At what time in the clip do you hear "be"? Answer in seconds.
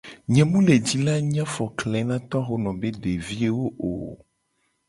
2.79-2.89